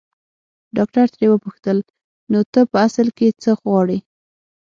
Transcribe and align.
ډاکټر 0.77 1.05
ترې 1.13 1.27
وپوښتل 1.29 1.77
نو 2.31 2.39
ته 2.53 2.61
په 2.71 2.77
اصل 2.87 3.07
کې 3.17 3.27
څه 3.43 3.51
غواړې. 3.61 3.99